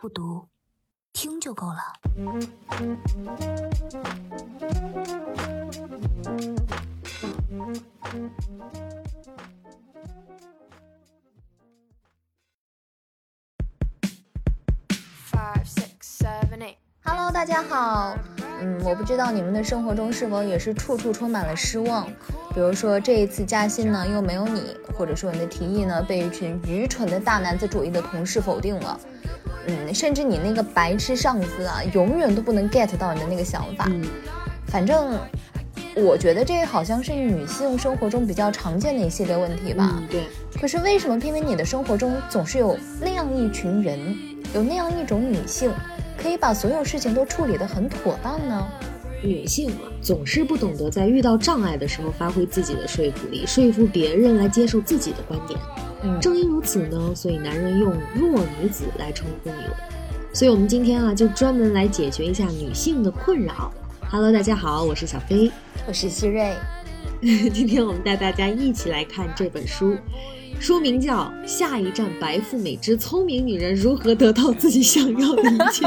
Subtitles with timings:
[0.00, 0.46] 不读，
[1.12, 1.78] 听就够了。
[17.02, 18.16] Hello，大家好。
[18.60, 22.06] 嗯，我不知道你们的生活中是否也是处处充满了失望。
[22.54, 29.00] 比如说这一次加薪呢，又没有你，或者说你的提议呢，被一群愚蠢的大男子主义的同事否定了。
[29.68, 33.86] 嗯，甚至你那个白痴上司啊，永远都不能 get 到你的那个想法。
[33.88, 34.02] 嗯，
[34.66, 35.18] 反正
[35.94, 39.96] 我觉得这好像是女性生活中比较常见的一系列问题吧。
[39.98, 40.22] 嗯，对。
[40.60, 44.16] 可是为什么偏偏你的生活中总是有那样一群人，
[44.54, 45.70] 有那样一种女性，
[46.16, 48.66] 可以把所有事情都处理得很妥当呢？
[49.20, 55.58] 女性嘛，总是不懂得在遇到障碍的时候发挥自己的说服力，说服别人来接受自己的观点。
[56.02, 59.70] 嗯，正因如此呢，所以男人用弱女子来称呼女人。
[60.32, 63.72] 所以我们今天啊，就专门来解决一下女性的困扰。
[64.10, 65.50] Hello，大家好，我是小飞，
[65.86, 66.54] 我是希瑞。
[67.20, 69.96] 今天我们带大家一起来看这本书，
[70.60, 75.84] 书名叫《下一站白富美之聪明女人如何得到自己想要的一切》。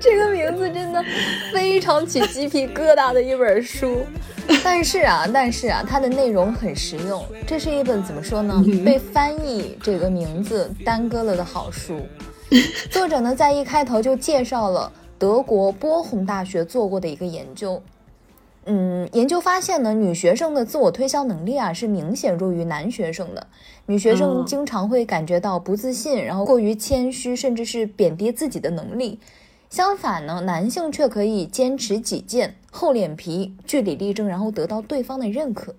[0.02, 1.04] 这个名字真的
[1.52, 3.98] 非常起鸡皮疙瘩的一本书。
[4.64, 7.22] 但是啊，但是啊，它的内容很实用。
[7.46, 8.64] 这是一本怎么说呢？
[8.84, 12.00] 被翻译这个名字耽搁了的好书。
[12.90, 17.80] 作者呢，在一开头就介绍了德国波鸿大学做过的一个研究。
[18.64, 23.46] 嗯，研究发现呢，女学生的自我推销能力啊是明显弱于男学生的。
[23.86, 29.20] 女学生经常会感觉到不自信，然后过于谦虚，甚至是贬低自己的能力。
[29.70, 35.72] 相反呢，男性却可以坚持己见、厚脸皮、据理力争，然后得到对方的认可。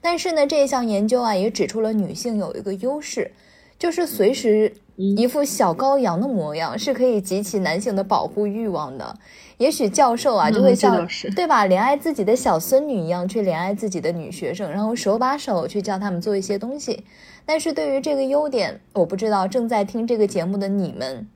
[0.00, 3.32] 但是呢，这一项研究啊也指出了女性有一个优势，
[3.80, 9.18] 就是随时一副小羔羊的模样，是可以激起男性的保护欲望的。
[9.58, 17.02] 也许教授啊就会像对吧，怜爱自己的小孙女一样去怜爱自己的女学生，然后手把手去教他们做一些东西。
[17.44, 21.26] 但是对于这个优点，我不知道正在听这个节目的你们。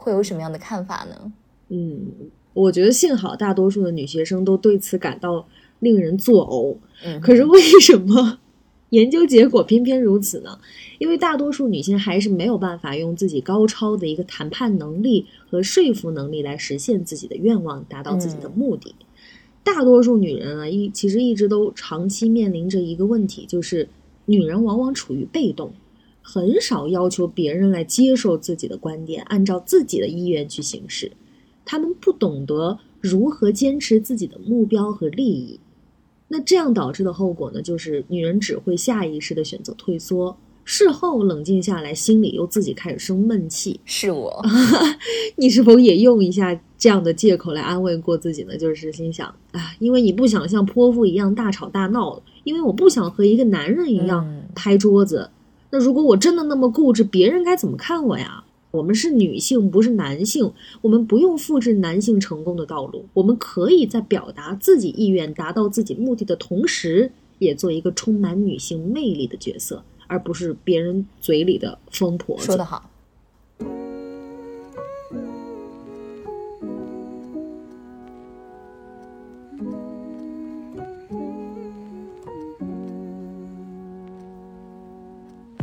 [0.00, 1.32] 会有什么样的看法呢？
[1.68, 2.06] 嗯，
[2.54, 5.46] 我觉得幸好大多数的女学生都对此感到
[5.78, 6.78] 令人作呕。
[7.04, 8.38] 嗯，可是为什么
[8.90, 10.58] 研究结果偏偏如此呢？
[10.98, 18.94] 因为大多数女性还是没有办法用自己高超的一个谈判能力和说服能力来实现自己的愿望，达到自己的目的。
[19.62, 23.88] 大多数女人啊，一其实一直都长期面临着一个问题，就是
[24.24, 25.72] 女人往往处于被动。
[26.32, 31.10] 很少要求别人来接受自己的观点，按照自己的意愿去行事。
[31.64, 35.58] 他们不懂得如何坚持自己的目标和利益。
[36.28, 37.60] 那这样导致的后果呢？
[37.60, 43.80] 就是女人只会下意识的选择退缩，事后冷静下来，心里又自己开始生闷气。
[43.84, 44.40] 是我，
[45.34, 48.56] 你是否也用一下这样的借口来安慰过自己呢？
[48.56, 55.28] 就是心想啊，因为你不想像泼妇一样大吵大闹，因为我不想和一个男人一样拍桌子。
[55.70, 58.44] 那如果我真的那么固执，别人该怎么看我呀？
[58.72, 72.46] 我们是女性，不是男性，我们不用复制男性成功的道路，我们可以在表达自己意愿、达到自己目的的同时，也做一个充满女性魅力的角色，而不是别人嘴里的疯婆子。
[72.46, 72.89] 说得好。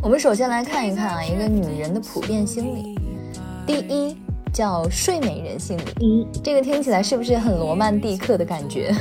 [0.01, 2.97] 我们首先来看一看啊，一个女人的普遍心理。
[3.65, 4.15] 第一
[4.53, 8.93] 叫睡美人心理，嗯，这个听起来是不是很罗曼蒂克的感觉？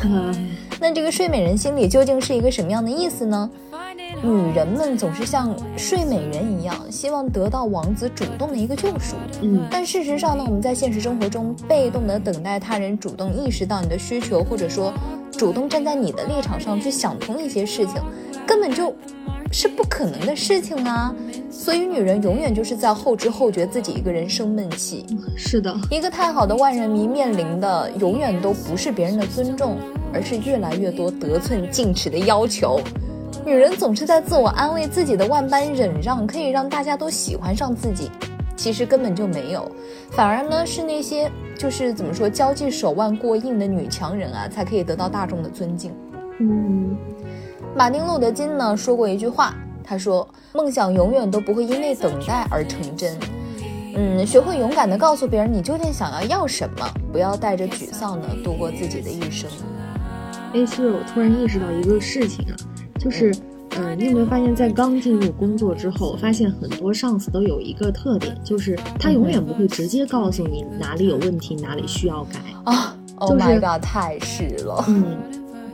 [0.81, 3.49] 那这个睡美人心理究竟是一个什么样的意思呢？
[4.23, 9.17] 女人们总是像睡美人一样，希望得到王子主动的一个救赎。
[9.43, 14.93] 嗯，但事实上呢，我们在现实生活中被动的等待他人主动意识到你的需求，或者说
[15.31, 17.95] 主动站在你的立场上去想通一些事情，
[18.47, 18.95] 根本就。
[19.59, 21.15] 是不可能的事情啊，
[21.51, 25.07] 所以女人永远就是在后知后觉，自己一个人生闷气。
[25.35, 29.79] 是的，一个太好的万人迷面临的永远都不是别人的尊重，
[30.13, 32.79] 而是越来越多得寸进尺的要求。
[33.47, 38.11] 女人总是在自我安慰自己的万般忍让可以让大家都喜欢上自己，
[38.57, 39.67] 其实根本就没有，
[40.11, 45.93] 反而呢是那些就是怎么说交际手腕过硬的女强人啊，才可以得到大众的尊敬。
[46.41, 46.95] 嗯。
[47.77, 53.15] 马丁·路德·金呢说过一句话，他说：“梦想永远都不会因为等待而成真。”
[53.95, 59.51] 嗯，学会勇敢地告诉别人你究竟想要要什么，不要带着沮丧呢度过自己的一生。
[60.55, 62.57] 哎，其实我突然意识到一个事情啊，
[62.99, 63.31] 就是
[63.79, 72.97] 嗯，你有没有发现，在刚进入工作之后，发现很多上司都有一个特点，就是他永远不会直接告诉你哪里有问题，哪里需要改啊。
[73.19, 74.83] Oh my god，太是了。
[74.89, 75.17] 嗯，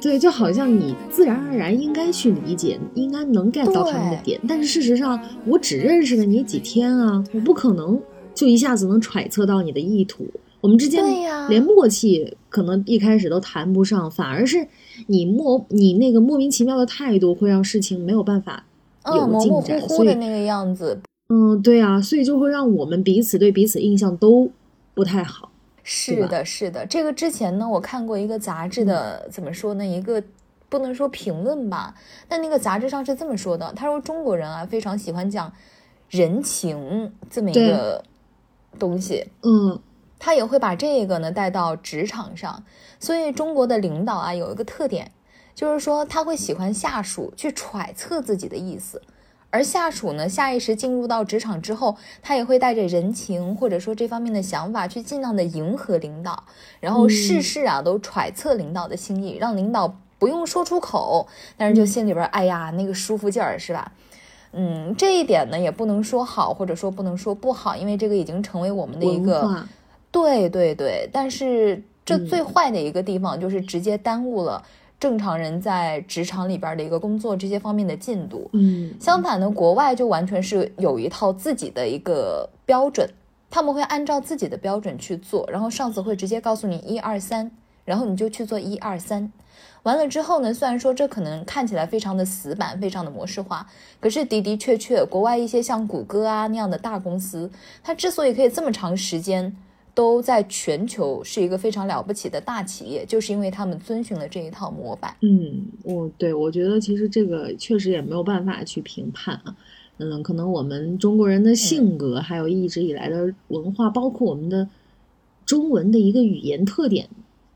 [0.02, 7.98] 对，就好像你自然而然应该去理解，应该能 get 到他们的点，但是事实上，我只认识了你几天啊，我不可能
[8.34, 10.26] 就一下子能揣测到你的意图。
[10.60, 11.04] 我们之间
[11.48, 14.66] 连默契可能一开始都谈不上，反而是
[15.06, 18.64] 你莫你那个莫名其妙的态度会让事情没有办法
[19.06, 24.50] 有进展，所以那个样子，嗯，对啊，所以就会让我们彼此对彼此印象都
[24.94, 25.51] 不太好。
[25.82, 29.84] 是的，是的，这个之前呢，我看过一个杂志的，怎么说呢？
[29.84, 30.22] 一个
[30.68, 31.94] 不能说评论吧，
[32.28, 35.52] 但那个杂志上是这么说的，他说中国人啊非常喜欢讲
[36.08, 38.04] 人情这么一个
[38.78, 39.80] 东西，嗯。
[40.24, 42.62] 他也会把这个呢带到职场上，
[43.00, 45.10] 所以中国的领导啊有一个特点，
[45.52, 49.02] 就是说他会喜欢下属去揣测自己的意思，
[49.52, 56.42] 而下属呢下意识进入到职场之后，他也会带着人情或者说这方面的想法去尽量的迎合领导，
[56.80, 63.92] 然后事事啊都揣测领导的心意，让领导不用说出口，但是就心里边哎呀那个舒服劲儿是吧？
[64.52, 69.64] 嗯，这一点呢也不能说好或者说不能说不好，因为这个已经成为我们的一个。
[70.10, 74.62] 对对对，但是这最坏的一个地方就是直接耽误了
[75.02, 78.48] 正常人在职场里边的一个工作这些方面的进度。
[78.52, 83.10] 嗯，相反呢，国外就完全是有一套自己的一个标准，
[83.50, 87.50] 他们会按照自己的标准去做，然后上司会直接告诉你一二三，
[87.84, 89.32] 然后你就去做一二三。
[89.82, 93.66] 完了之后呢，虽然说这可能看起来非常的死板，非常的模式化，
[93.98, 97.50] 可是的的确确，国外一些像谷歌啊那样的大公司，
[97.82, 99.52] 它之所以可以这么长时间。
[99.94, 105.14] 都在全球是一个非常了不起的大企业，就是因为他们遵循了这一套模板。
[105.20, 109.56] 嗯，我对我觉得其实这个确实也没有办法去评判啊。
[109.98, 114.68] 嗯，可能我们中国人的性格，还有一直以来的文化，包括我们的
[115.44, 117.08] 中文的一个语言特点，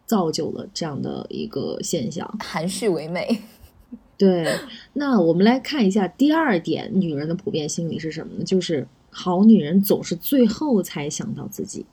[0.04, 2.28] 造就了这样的一个现象。
[2.40, 3.40] 含蓄唯美。
[4.18, 4.46] 对，
[4.92, 8.44] 那我们来看一下第二点，女人的普遍心理是什么呢？
[8.44, 11.84] 就是好女人总是最后才想到自己。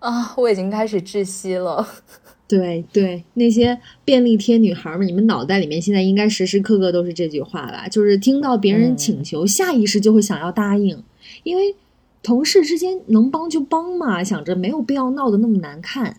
[0.00, 1.86] 啊，我已经开始窒息了。
[2.48, 7.86] 对对，那些便利贴女孩们，你们脑袋里面现在应该时时刻刻都是这句话吧？
[7.86, 11.00] 就是听到别人请求，下意识就会想要答应，
[11.44, 11.76] 因为
[12.24, 16.16] 同事之间能帮就帮嘛，想着没有必要闹得那么难看。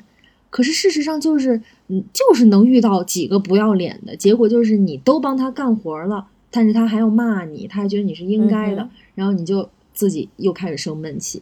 [0.50, 11.42] 可是事实上就是，嗯，就是能遇到几个不要脸的，结果就是你都帮他干活了，但是他还要骂你，他还觉得你是应该的，然后你就自己又开始生闷气。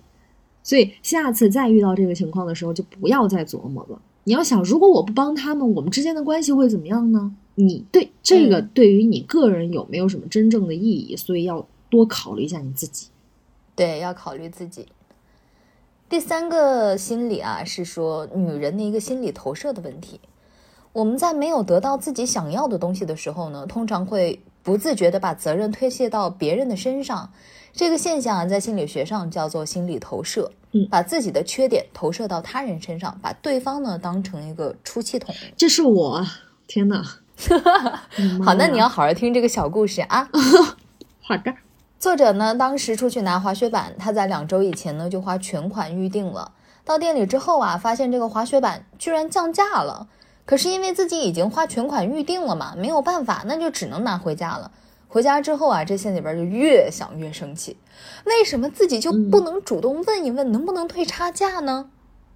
[0.69, 3.99] 所以下次再遇到这个情况的时候，就不要再琢磨了。
[4.25, 7.35] 你要想，如果我不帮他们，我们之间的关系会怎么样呢？
[7.55, 11.15] 你对这个对于你个人有没有什么真正的意义？
[11.15, 13.07] 所以要多考虑一下你自己。
[13.75, 14.85] 对，要考虑自己。
[16.07, 20.19] 第三个心理啊，是说女人的一个心理投射的问题。
[20.93, 27.31] 我们在没有得到自己想要的东西的时候呢，通常会不自觉地把责任推卸到别人的身上。
[27.73, 30.51] 这个现象啊，在心理学上叫做心理投射。
[30.71, 35.33] 嗯，把自己的缺点投射到他人身上，把对方呢当成一个出气筒。
[35.57, 36.25] 这是我，
[36.67, 37.03] 天哪！
[38.45, 40.29] 好，那你要好好听这个小故事啊。
[41.21, 41.53] 好的。
[41.97, 46.51] 作者呢，当时出去拿滑雪板，他在两周以前呢就花全款预定了。
[46.85, 50.07] 到店里之后啊，发现这个滑雪板居然降价了。
[50.45, 54.71] 可是因为自己已经花全款预定了嘛，没有办法，那就只能拿回家了。
[55.11, 57.75] 回家之后啊，这心里边就越想越生气，
[58.25, 61.89] 为什么自己就不能主动问一问能不能退差价呢？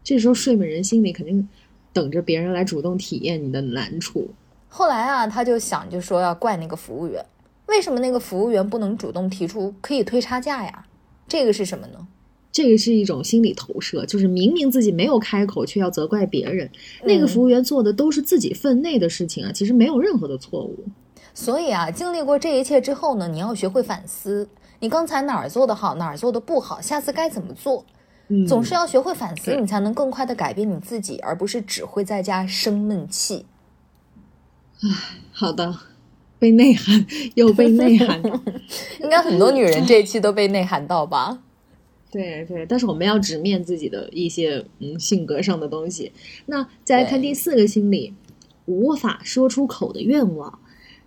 [0.03, 1.47] 这时候睡美人心里肯定
[1.93, 4.27] 等着别人来主动体验你的难处。
[4.67, 7.23] 后来啊，他就想就说要怪那个服务员，
[7.67, 10.87] 为什么那个服务员不能主动提出可以退差价呀？
[11.27, 12.07] 这个是什么呢？
[12.51, 16.67] 这个是一种心理投射，就是明明自己没有开口，却要责怪别人。
[17.03, 20.83] 那个服务员做的都是自己分内的事情啊，其实没有任何的错误。
[21.33, 24.47] 所以啊，经历过这一切之后呢，你要学会反思，
[24.79, 27.85] 你刚才哪儿做的好，哪儿做的不好，下次该怎么做？
[28.27, 33.45] 嗯，总是要学会反思，你才能更快的改变你自己，而不是只会在家生闷气。
[34.81, 34.89] 唉，
[35.31, 35.75] 好的，
[36.37, 38.21] 被内涵又被内涵，
[39.01, 41.39] 应该很多女人这一期都被内涵到吧？
[42.11, 46.11] 对对，但是我们要直面自己的一些嗯性格上的东西。
[46.45, 48.13] 那再来看第四个心理，
[48.65, 50.59] 无法说出口的愿望。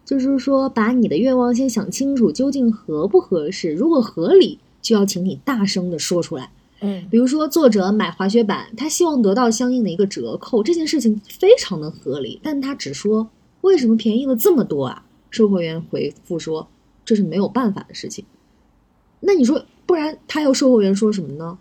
[0.07, 3.73] 就是说，把你的愿望先想清楚，究竟合不合适。
[3.73, 6.51] 如果合理，就要请你大声的说出来。
[6.81, 12.41] 嗯，比如说，作者买滑雪板，他希望得到相应的一个折扣，这件事情非常的合理。
[12.43, 13.29] 但他只说
[13.63, 15.05] 为什么便宜了这么多啊？
[15.29, 16.69] 售货员回复说，
[17.05, 18.25] 这是没有办法的事情。
[19.21, 21.59] 那你说，不然他要售货员说什么呢？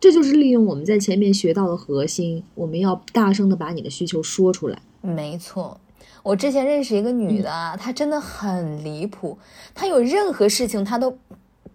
[0.00, 4.82] 这就是利用我们在前面学到的核心，我们要大声的把你的需求说出来。
[5.00, 5.80] 没错，
[6.24, 9.38] 我之前认识一个女的，她真的很离谱，
[9.74, 11.16] 她有任何事情她都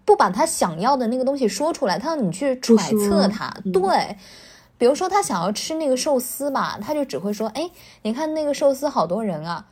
[0.04, 3.48] 不把她想要的那个东西说出来，她让你去揣测她。
[3.72, 4.16] 对，
[4.76, 7.70] 比如说她想要吃那个寿司吧，她就只会说：“哎，
[8.02, 9.64] 你看那个寿司好多人啊。”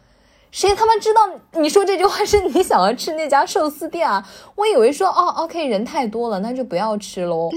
[0.50, 1.28] 谁他妈知道
[1.60, 4.26] 你说这句话是你想要吃那家寿司店啊？
[4.54, 7.50] 我以为说哦，OK，人太多了，那就不要吃喽。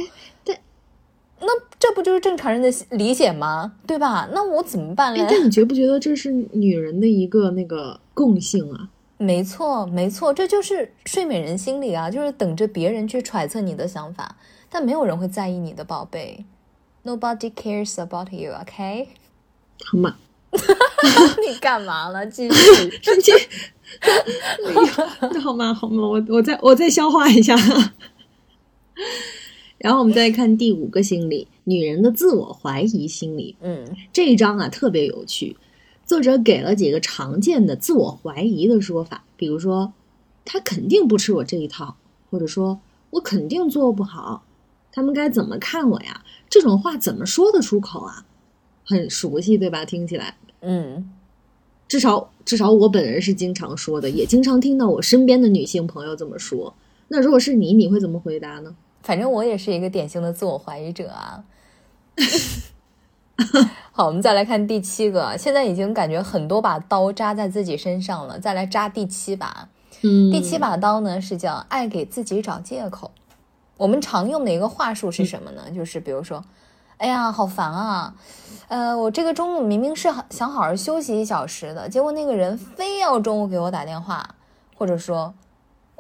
[0.44, 0.60] 对，
[1.42, 1.48] 那
[1.80, 3.74] 这不就是正常人的理解吗？
[3.88, 4.30] 对吧？
[4.32, 5.26] 那我怎么办呢？
[5.30, 8.90] 但你觉不觉得这是女人的一个那个共性啊？
[9.18, 14.36] 没错，没错，这就是睡美人心理啊，就是等着别人去揣测你的想法，
[14.70, 16.46] 但没有人会在意你的宝贝。
[17.04, 19.10] Nobody cares about you，OK？
[19.86, 20.16] 好吗？
[21.48, 22.26] 你干嘛了？
[22.26, 23.32] 继续， 生气。
[25.42, 25.74] 好吗？
[25.74, 26.04] 好吗？
[26.08, 27.56] 我我再我再消化一下。
[29.82, 33.56] 然后我们再看第五个心理，女人的自我怀疑心理。
[33.62, 33.84] 嗯，
[34.14, 35.58] 这一章啊特别有趣，
[36.06, 39.92] 作者给了几个常见的自我怀疑的说法，比如说
[40.46, 41.98] 他肯定不吃我这一套，
[42.30, 44.44] 或者说我肯定做不好，
[44.92, 46.24] 他们该怎么看我呀？
[46.48, 48.28] 这种话怎么说得出口啊？
[48.84, 49.84] 很熟悉，对吧？
[49.84, 50.38] 听起来。
[50.60, 51.10] 嗯，
[51.88, 56.76] 至少至少我本人是经常说的，也经常听到我身边的女性朋友这么说。
[57.08, 58.76] 那如果是你，你会怎么回答呢？
[59.02, 61.44] 反正我也是一个典型的自我怀疑者啊。
[63.92, 69.68] 好，我们再来看第七个，现在已经感觉很多把刀扎在自己身上了，再来扎第七把。
[70.02, 73.12] 嗯，第七把刀呢是叫爱给自己找借口。
[73.78, 75.70] 我们常用的一个话术是什么呢？
[75.72, 76.44] 就是比如说。
[76.98, 78.14] 哎呀，好烦啊！
[78.68, 84.36] 呃，我这个中午明明是想好好休息一小时的，结果那个人非要中午给我打电话，
[84.78, 85.34] 或者说，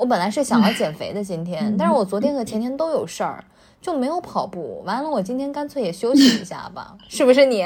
[0.01, 3.43] 我本来是想要减肥的今天，但是我昨天和前天都有事儿，
[3.79, 4.81] 就没有跑步。
[4.84, 7.63] 完了，我今天干脆也休息一下吧，是不是你？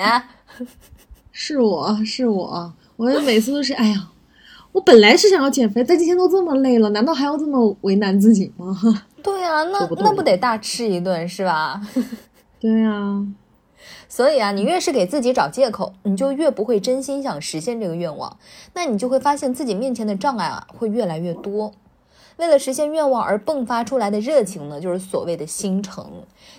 [1.32, 4.10] 是我是我，我每次都是，哎呀，
[4.74, 8.78] 我本来是想要减肥，但今天都这么累了，难道还要这么为难自己吗？
[9.24, 11.82] 对啊，那那不得大吃一顿是吧？
[12.60, 13.26] 对啊，
[14.10, 18.38] 所以啊，你越是给自己找借口，你就越不会真心想实现这个愿望。
[18.74, 21.72] 那你就会发现自己面前的障碍啊会越来越多。
[22.38, 26.06] 为了实现愿望而迸发出来的热情呢，就是所谓的心诚。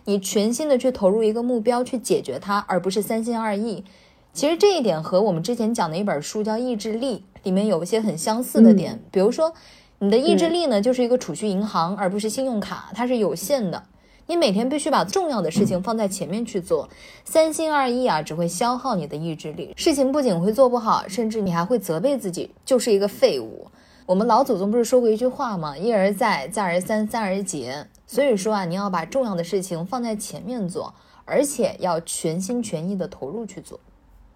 [0.04, 3.84] 你全心的去投入一个目标去解决它，而不是三心二意。
[4.32, 9.02] 其实这一点和我们之前讲的一本书叫《意志力》里面有一些很相似的点。
[9.10, 9.52] 比如说，
[9.98, 13.82] 你的意志力呢就是一个储蓄银行，而不是信用卡，它是有限的。
[14.28, 16.88] 你每天必须把重要的事情放在前面去做，
[17.24, 19.72] 三心二意啊，只会消耗你的意志力。
[19.76, 23.68] 事情不仅会做不好，甚至你还会责备自己，就是一个废物。
[24.06, 25.76] 我们老祖宗不是说过一句话吗？
[25.76, 27.88] 一而再，再而三，三而竭。
[28.06, 30.94] 所以说啊，你要把重要的事情放在前面做，
[31.24, 33.80] 而且要全心全意的投入去做。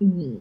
[0.01, 0.41] 嗯。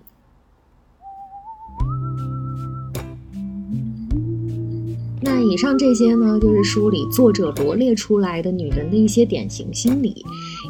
[5.21, 10.25] 那以上这些呢，就是书里作者罗列出来的女人的一些典型心理。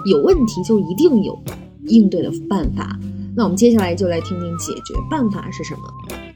[0.06, 1.42] 有问题就一定有
[1.86, 3.00] 应对的办法。
[3.38, 6.29] 那我们接下来就来听听解决办法是什么。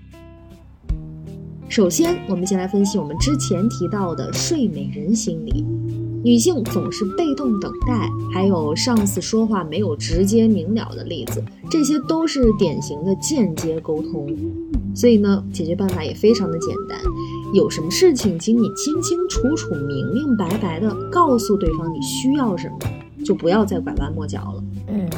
[1.73, 5.65] 首先，我们先来分析我们之前提到的睡美人心理。
[6.23, 14.27] 女性总是被动等待，还有上司说话没有直接明了的例子，这些都是典型的间接沟通。
[14.93, 16.95] 所以呢，解决办法也非常的简单。
[17.55, 22.77] 有什么事情，请你清清楚楚、明明白白的告诉对方你需要什么，
[23.25, 24.63] 就不要再拐弯抹角了。
[24.89, 25.09] 嗯，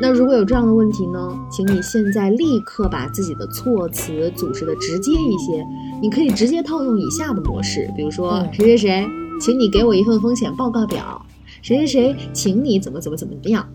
[0.00, 5.66] 那如果有这样的问题呢，请你现在立刻把自己的措辞组织的直接一些。
[6.00, 9.06] 你可以直接套用以下的模式，比如说谁谁谁，
[9.40, 11.26] 请你给我一份风险报告表。
[11.60, 13.68] 谁谁谁，请你怎么怎么怎么样。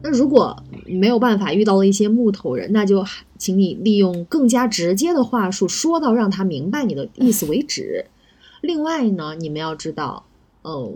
[0.00, 3.04] 那如果没有办法遇到了一些木头人，那就
[3.38, 8.06] 请你利用更加直接的话术，说到让他明白你的意思为止。
[8.60, 10.26] 另外呢，你们要知道，
[10.62, 10.92] 哦，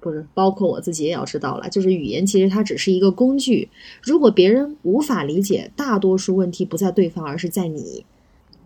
[0.00, 3.68] 不是，包括我自己也要知道了，就是语言其实它只是一个工具。
[4.02, 8.06] 如果别人无法理解，大多数问题不在对方，而是在你。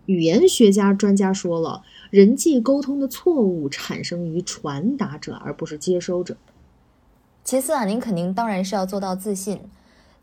[0.07, 6.35] 语言学家专家说了，人际沟通的错误产生于传达者，而不是接收者。
[7.43, 9.61] 其次啊，您肯定当然是要做到自信。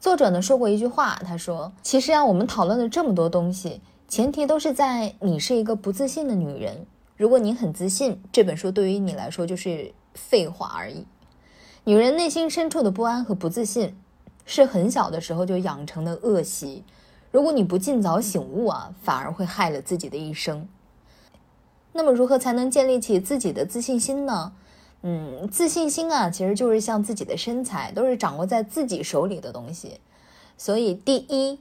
[0.01, 6.87] 作者呢说过一句话，他说：“其实啊，我们讨论了这么多东西，前提都是在你是一个不自信的女人。
[7.17, 11.07] 如果你很自信，这本书对于你来说就是废话而已。
[11.85, 13.95] 女人内心深处的不安和不自信，
[14.47, 16.83] 是很小的时候就养成的恶习。
[17.35, 20.69] 如果你不尽早醒悟啊，反而会害了自己的一生。
[21.93, 24.53] 那么如何才能建立起自己的自信心呢？
[25.03, 29.99] 嗯，自信心啊，其实就是像自己的身材，都是掌握在自己手里的东西。
[30.57, 31.59] 所以，第一，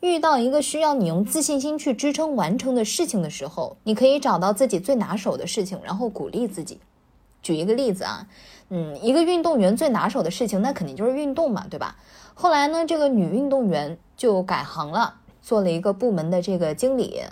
[0.00, 6.80] 遇到一个需要你用自信心去支撑完成的事情的时候，你可以找到自己最拿手的事情，然后鼓励自己。
[7.40, 8.26] 举一个例子啊，
[8.70, 11.94] 嗯，一个运动员最拿手的事情，那肯定就是运动嘛，对吧？
[12.34, 17.22] 后来呢，这个女运动员就改行了，做了一个部门的这个经理。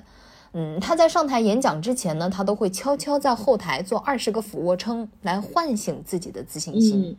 [0.52, 7.18] 嗯，他在上台演讲之前呢，他都会悄悄在后台做二十个俯卧撑，来唤醒自己的自信心。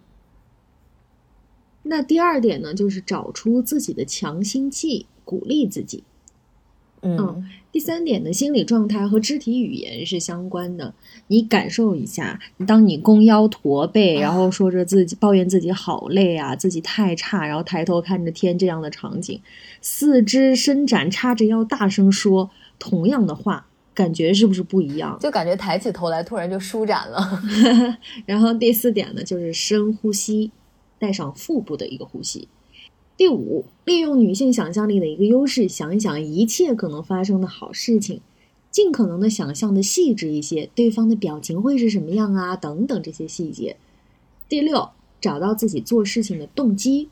[1.83, 6.03] 那第二点呢，就是找出自己的强心剂，鼓励自己。
[7.03, 10.93] 嗯，第三点呢，心理状态和肢体语言是相关的。
[11.27, 19.39] 你感受一下，当你弓腰驼背，然后说着自己抱怨自己好累啊，自己太差，然后抬头看着天这样的场景，
[19.79, 22.49] 四肢伸展，叉着腰大声说
[22.79, 25.17] 同样的话，感觉是不是不一样？
[25.19, 27.41] 就感觉抬起头来，突然就舒展了。
[28.25, 30.51] 然后第四点呢，就是深呼吸，
[30.97, 32.47] 带上腹部的一个呼吸。
[33.17, 38.21] 第五，利用女性想象力的一个优势，想一想一切可能发生的好事情，
[38.69, 42.55] 尽可能的想象的细致一些，对方的表情会是什么样啊？
[42.55, 43.75] 等等这些细节。
[44.47, 47.09] 第六，找到自己做事情的动机。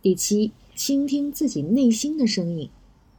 [0.00, 2.70] 第七，倾听自己内心的声音。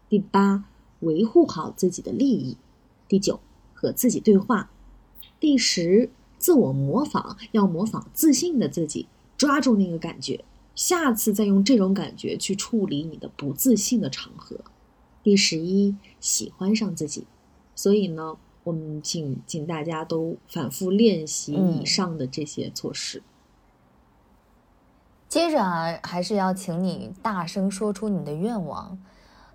[0.09, 0.63] 第八，
[1.01, 2.57] 维护好自己的利益。
[3.07, 3.39] 第九，
[3.75, 4.71] 和自己对话。
[5.39, 9.05] 第十，自我模仿，要模仿自信的自己，
[9.37, 10.43] 抓住那个感觉。
[10.75, 14.57] 下次再用这种感觉去处理你的不自信的场合。
[15.23, 17.25] 第十一，喜欢上自己。
[17.73, 23.23] 所以呢，我们请请大家都反复练习以上的这些措施。
[25.27, 28.97] 接着啊，还是要请你大声说出你的愿望。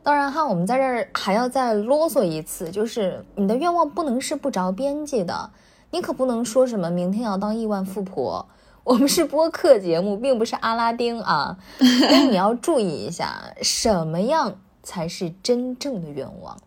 [0.03, 5.51] 当然哈，我们在这儿还要再啰嗦一次，就是你的愿望不能是不着边际的。
[5.91, 8.49] 你可不能说什么明天要当亿万富婆。
[8.91, 16.59] 我们是播客节目， 并不是阿拉丁啊，所以你要注意一下，什么样才是真正的愿望。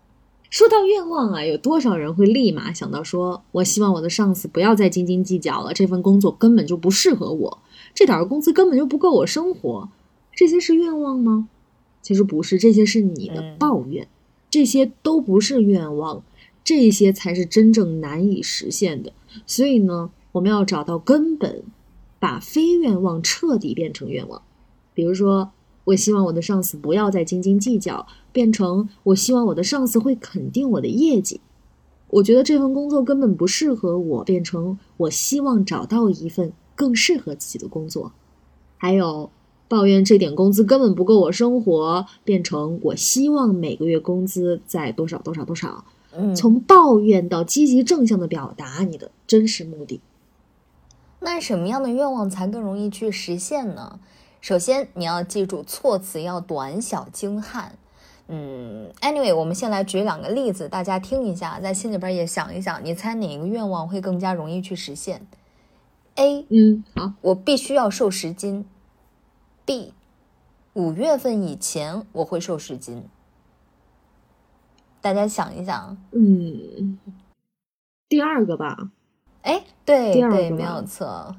[0.50, 7.58] 说到愿望啊，有多少人会立马想到说，我希望我的上司不要再斤斤计较了，这份工作根本就不适合我，
[7.94, 9.90] 这点工资根本就不够我生活。
[10.34, 11.50] 这些是愿望吗？
[12.02, 14.08] 其实不是，这些是你的抱怨，
[14.50, 16.24] 这些都不是愿望，
[16.64, 19.12] 这些才是真正难以实现的。
[19.46, 21.64] 所以呢，我们要找到根本。
[22.24, 24.42] 把非愿望彻底变成愿望，
[24.94, 25.52] 比如说，
[25.84, 31.42] 我希望我的上司不要再斤斤计较，变成我希望我的上司会肯定我的业绩。
[32.08, 38.14] 我觉得这份工作根本不适合我，变成我希望找到一份更适合自己的工作。
[38.78, 39.30] 还有，
[39.68, 45.84] 抱怨这点工资根本不够我生活，变成我希望每个月工资在多少多少多少。
[46.34, 50.00] 从抱怨到积极正向的表达你的真实目的。
[51.24, 54.00] 那什么样的愿望才更容易去实现呢？
[54.42, 57.78] 首先，你要记住措辞要短小精悍。
[58.28, 65.26] 嗯，anyway，我们先来举两个例子，大家听一下，在心里边也想一想，你猜哪个愿望会更加容易去实现
[66.16, 68.66] ？A，嗯，好，我必须要瘦十斤。
[69.66, 69.94] B，
[70.74, 73.06] 五月份以前我会瘦十斤。
[75.00, 77.00] 大家想一想，嗯，
[78.10, 78.90] 第二个吧。
[79.44, 81.36] 哎，对对，没有错。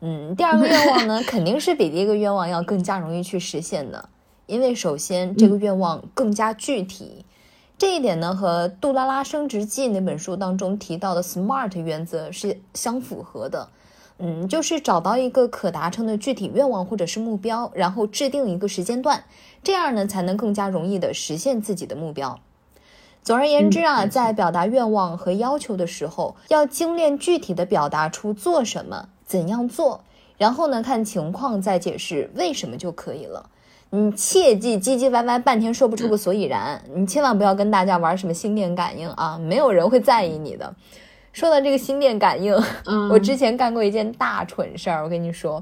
[0.00, 4.08] 嗯，第二个愿望呢，肯定是比第一个愿望要更加容易去实现的，
[4.46, 7.24] 因为首先这个愿望更加具体。
[7.78, 13.68] 这一点呢，和《杜拉拉升职记》那本书当中提到的 SMART 原则是相符合的。
[14.18, 19.24] 嗯，就是找到一个可达成的具体愿望或者是目标，然后制定一个时间段，
[19.62, 22.38] 这样呢，才能更加容易的实现自己的目标。
[23.26, 30.04] 总而言之啊，在表达愿望和要求的时候，要精炼具体的表达出做什么、怎样做，
[30.38, 33.50] 然后呢，看情况再解释为什么就可以了。
[33.90, 40.72] 你切记唧唧歪歪半天说不出个所以然，你千万不要跟大家玩什么心电感应啊，没有人会在意你的。
[41.32, 42.54] 说到这个心电感应，
[43.10, 45.60] 我之前干过一件大蠢事儿，我跟你说，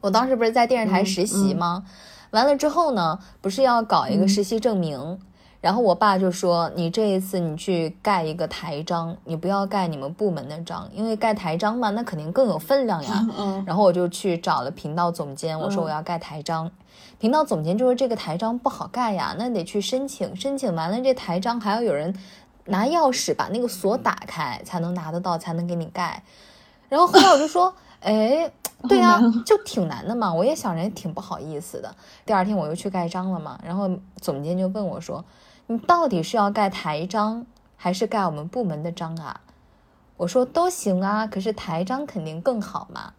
[0.00, 1.84] 我当时不是在电视台实习吗？
[2.32, 5.20] 完了之后呢，不是要搞一个实习证明。
[5.60, 13.26] 然后我爸就说：“你这一次你去盖一个台章，你不要盖你们部门的章，因为盖台章嘛，那肯定更有分量呀。”
[13.66, 16.70] 然后我就去找了频道总监，我说我要盖台章。
[17.18, 22.14] 频道总监就说：“这个台章不好盖呀，那得去申请，申请完了这台章还要有人
[22.66, 26.22] 拿钥匙把那个锁打开才能拿得到，才能给你盖。”
[26.88, 28.50] 然后后来我就说：“哎，
[28.88, 31.94] 对呀，就挺难的嘛。”我也想着也挺不好意思的。
[32.24, 35.24] 第二天我又去盖章了嘛，然后总监就问我说。
[35.68, 37.44] 你到底是要盖台章
[37.76, 39.40] 还是盖我们部门的章啊？
[40.16, 43.14] 我说都行啊，可是台章肯定更好嘛。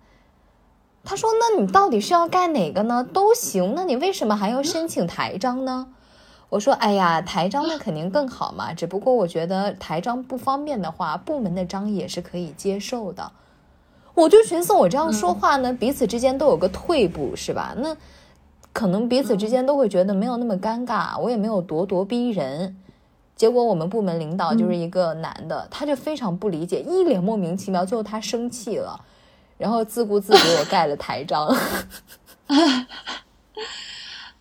[1.04, 3.04] 他说：“那你到底是要盖哪个呢？
[3.04, 5.88] 都行，那你为什么还要申请台章呢？”
[6.48, 13.34] 我说：“哎呀，台章那肯定更好嘛，只不过我觉得台章不方便的话，部门的章也是可以接受的。”
[14.18, 17.76] 我就寻思，我这样说话呢，彼此之间都有个退步，是吧？
[17.78, 17.96] 那
[18.74, 22.76] 可能彼此之间都会觉得没有那么尴尬，我也没有咄咄逼人。
[23.36, 27.86] 结果我们部门领导就是一个男的，他就非常不理解，一脸莫名其妙。
[27.86, 29.00] 最后他生气了，
[29.56, 31.56] 然后自顾自给我盖了台章。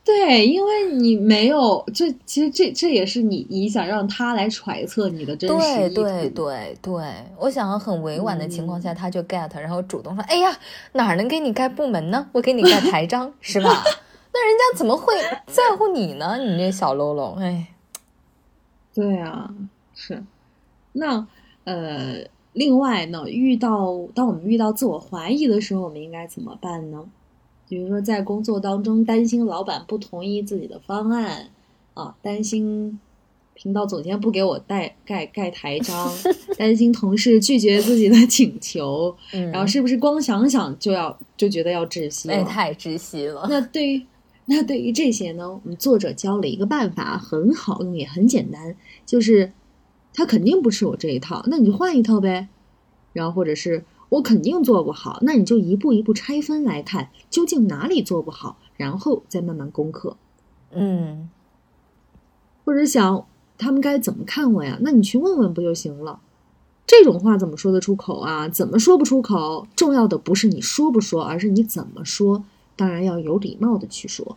[0.07, 7.05] 对，因为你没有，这其实这这也是你你想让他来揣测你的真实对对对对，
[7.37, 10.57] 我想要很委婉的情况下，他就 get，然后主动说：“哎呀，
[10.93, 12.29] 哪能给你盖部门呢？
[12.31, 13.83] 我给你盖台章，是吧？
[14.33, 15.13] 那人家怎么会
[15.49, 16.39] 在乎你呢？
[16.39, 17.67] 你这小喽啰，哎。”
[18.95, 19.53] 对啊，
[19.93, 20.23] 是。
[20.93, 21.27] 那
[21.65, 22.19] 呃，
[22.53, 27.05] 另外呢，遇到当我们遇到自我怀疑的时候，我们应该怎么办呢？
[27.69, 31.49] 比如说，在工作当中担心老板不同意自己的方案
[31.95, 33.01] 啊，担心
[33.55, 36.13] 频道总监不给我带盖盖台章，
[36.59, 39.17] 担心同事拒绝自己的请求，
[39.53, 42.31] 然后是不是光想想就要就觉得要窒息？
[42.31, 43.47] 哎，太窒息了。
[43.49, 44.07] 那对于。
[44.49, 49.51] 那对于这些呢，我们作者教了一个办法，很好用，也很简单，就是
[50.15, 52.47] 他肯定不吃我这一套，那你就换一套呗。
[53.13, 60.17] 然后或者是我肯定做不好，那你就一步一步拆分来看，究竟哪里做不好，然后再慢慢攻克。
[60.71, 61.29] 嗯，
[62.65, 63.27] 或者想
[63.59, 64.79] 他们该怎么看我呀？
[64.83, 66.21] 那你去问问不就行了？
[66.87, 68.49] 这种话怎么说得出口啊？
[68.49, 69.67] 怎么说不出口？
[69.75, 72.45] 重要的不是你说不说，而是你怎么说。
[72.77, 74.37] 当然要有礼貌的去说，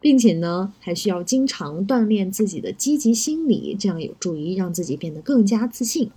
[0.00, 6.10] 并且呢，还需要经常锻炼自己的积极心理，这样有助于让自己变得更加自信。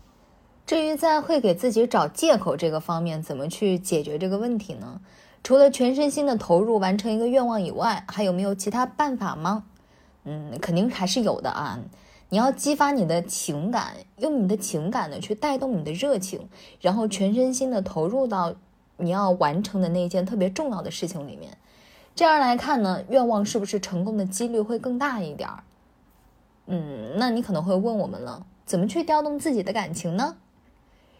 [0.71, 5.01] 至于在会给自己找借口这个方面，怎么去解决这个问题呢？
[5.43, 9.65] 除了全身心的投入完成一个愿望以外，还有没有其他办法吗？
[10.23, 11.77] 嗯，肯定还是有的啊！
[12.29, 16.47] 你要激发你的情感，用你的情感呢去带动你的热情，
[16.79, 18.53] 然后全身心的投入到。
[18.95, 21.57] 你要完成的那件特别重要的事情里面，
[22.15, 25.63] 这样来看呢，愿望是不是成功的几率会更大一点儿？
[26.67, 30.37] 嗯，那你可能会问我们了，怎么去调动自己的感情呢？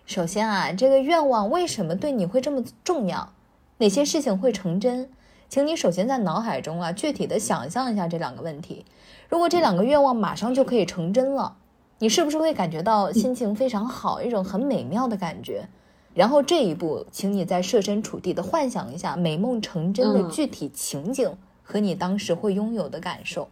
[0.06, 3.32] 首先啊，这个愿望为什么对你会这么重要？
[3.78, 5.10] 哪些事情会成真？
[5.48, 8.86] 请你首先在脑海中啊，具体的想象一下这两个问题。
[9.30, 11.56] 如果这两个愿望马上就可以成真了，
[12.00, 15.68] 你是不是会感觉到心情非常好，一种很美妙的感觉？
[16.14, 23.48] 然后这一步，请你再设身处地的幻想一下美梦成真的具体情景和你当时会拥有的感受。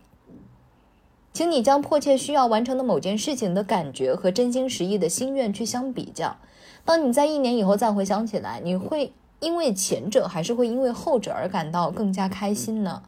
[1.31, 6.35] 请你将迫切需要完成的某件事情的感觉和真心实意的心愿去相比较。
[6.83, 13.03] 当你在一年以后再回想起来，你会因为前者还是会因为后者而感到更加开心呢？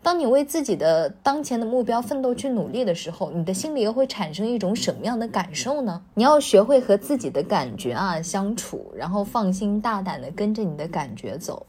[0.00, 6.02] 当你为自己的当前的目标奋斗去努力的时候，你的心里又会产生一种什么样的感受呢？
[6.14, 11.66] 你要学会和自己的感觉啊相处，然后放心大胆的跟着你的感觉走。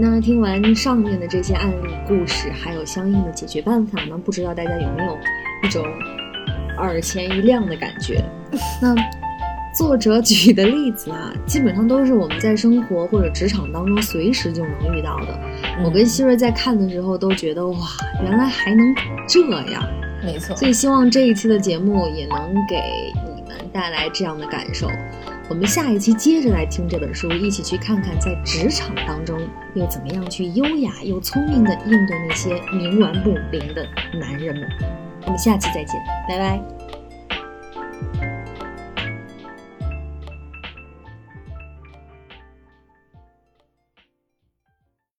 [0.00, 4.16] 那听完上面的这些案例故事，还有相应的解决办法呢？
[4.16, 5.16] 不知道大家有没有
[5.62, 5.84] 一种
[6.78, 8.24] 耳前一亮的感觉？
[8.80, 8.94] 那。
[9.72, 15.40] 作者举的例子啊，基本上都是我们在生活或者职场当中随时就能遇到的。
[15.84, 17.78] 我跟希瑞在看的时候都觉得哇，
[18.20, 18.84] 原来还能
[19.28, 19.80] 这样。
[20.24, 22.82] 没错，所以希望这一期的节目也能给
[23.36, 24.88] 你们带来这样的感受。
[25.50, 29.36] 我们下一期接着来听这本书，一起去看看在职场当中
[29.74, 33.84] 又怎么样去优雅又聪明的应对那些冥顽不灵的
[34.14, 34.68] 男人们。
[35.24, 36.79] 我们下期再见，拜拜。